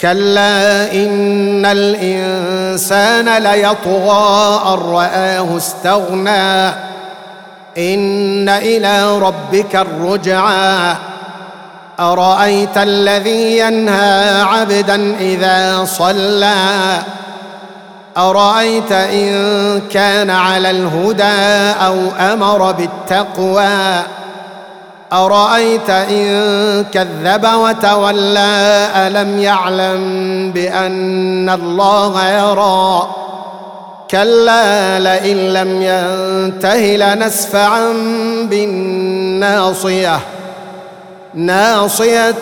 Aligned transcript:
كلا 0.00 0.92
إن 0.92 1.66
الإنسان 1.66 3.42
ليطغى 3.42 4.60
أن 4.66 4.78
رآه 4.78 5.56
استغنى. 5.56 6.68
إن 7.78 8.48
إلى 8.48 9.18
ربك 9.18 9.76
الرجعى. 9.76 10.96
أرأيت 12.00 12.78
الذي 12.78 13.58
ينهى 13.58 14.40
عبدا 14.40 15.16
إذا 15.20 15.84
صلى؟ 15.84 16.98
أرأيت 18.16 18.92
إن 18.92 19.80
كان 19.80 20.30
على 20.30 20.70
الهدى 20.70 21.84
أو 21.86 21.96
أمر 22.32 22.72
بالتقوى؟ 22.72 24.02
أرأيت 25.14 25.90
إن 25.90 26.84
كذب 26.92 27.48
وتولى 27.54 28.88
ألم 28.96 29.38
يعلم 29.38 30.50
بأن 30.54 31.50
الله 31.50 32.28
يرى؟ 32.28 33.08
كلا 34.10 34.98
لئن 34.98 35.36
لم 35.36 35.82
ينته 35.82 36.76
لنسفعا 36.76 37.92
بالناصية. 38.50 40.20
ناصية 41.34 42.32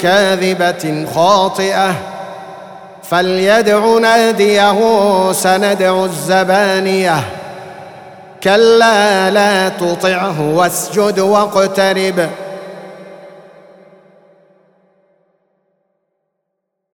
كاذبة 0.00 1.06
خاطئة. 1.14 1.94
فليدع 3.02 3.98
ناديه 3.98 4.78
سندع 5.32 6.04
الزبانية. 6.04 7.16
كلا 8.44 9.30
لا 9.30 9.68
تطعه 9.68 10.40
واسجد 10.54 11.18
واقترب 11.18 12.30